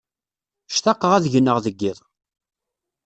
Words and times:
Ctaqeɣ 0.75 1.11
ad 1.13 1.25
gneɣ 1.33 1.57
deg 1.65 1.75
yiḍ. 1.81 1.99